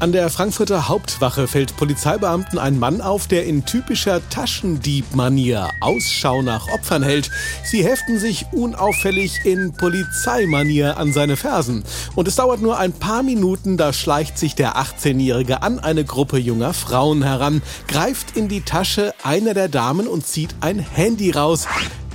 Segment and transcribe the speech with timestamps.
[0.00, 6.68] An der Frankfurter Hauptwache fällt Polizeibeamten ein Mann auf, der in typischer Taschendieb-Manier Ausschau nach
[6.72, 7.30] Opfern hält.
[7.64, 11.84] Sie heften sich unauffällig in Polizeimanier an seine Fersen.
[12.14, 16.38] Und es dauert nur ein paar Minuten, da schleicht sich der 18-Jährige an eine Gruppe
[16.38, 21.66] junger Frauen heran, greift in die Tasche einer der Damen und zieht ein Handy raus.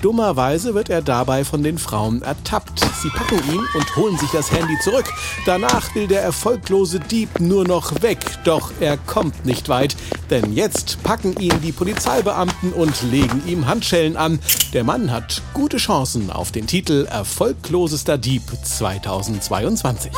[0.06, 2.80] Dummerweise wird er dabei von den Frauen ertappt.
[3.02, 5.12] Sie packen ihn und holen sich das Handy zurück.
[5.48, 9.96] Danach will der erfolglose Dieb nur noch weg, doch er kommt nicht weit,
[10.30, 14.38] denn jetzt packen ihn die Polizeibeamten und legen ihm Handschellen an.
[14.74, 20.12] Der Mann hat gute Chancen auf den Titel Erfolglosester Dieb 2022.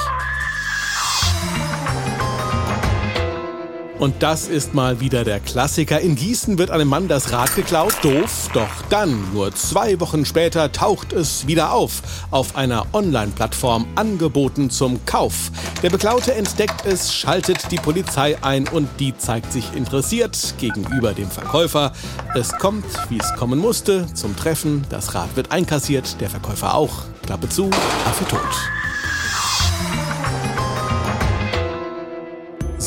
[4.00, 6.00] Und das ist mal wieder der Klassiker.
[6.00, 7.94] In Gießen wird einem Mann das Rad geklaut.
[8.04, 8.50] Doof.
[8.54, 12.04] Doch dann, nur zwei Wochen später, taucht es wieder auf.
[12.30, 15.52] Auf einer Online-Plattform angeboten zum Kauf.
[15.82, 21.32] Der Beklaute entdeckt es, schaltet die Polizei ein und die zeigt sich interessiert gegenüber dem
[21.32, 21.92] Verkäufer.
[22.36, 24.86] Es kommt, wie es kommen musste, zum Treffen.
[24.90, 27.04] Das Rad wird einkassiert, der Verkäufer auch.
[27.26, 27.72] Klappe zu,
[28.06, 28.87] Affe tot.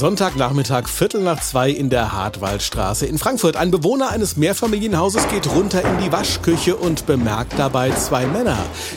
[0.01, 3.57] Sonntagnachmittag, Viertel nach zwei in der Hartwaldstraße in Frankfurt.
[3.57, 8.57] Ein Bewohner eines Mehrfamilienhauses geht runter in die Waschküche und bemerkt dabei zwei Männer,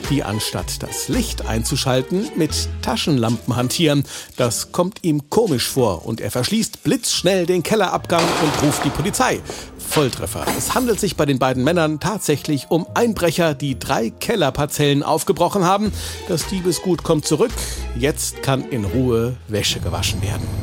[0.09, 4.05] die anstatt das Licht einzuschalten, mit Taschenlampen hantieren.
[4.37, 9.41] Das kommt ihm komisch vor und er verschließt blitzschnell den Kellerabgang und ruft die Polizei.
[9.77, 10.45] Volltreffer.
[10.57, 15.91] Es handelt sich bei den beiden Männern tatsächlich um Einbrecher, die drei Kellerparzellen aufgebrochen haben.
[16.29, 17.51] Das Diebesgut kommt zurück.
[17.99, 20.62] Jetzt kann in Ruhe Wäsche gewaschen werden.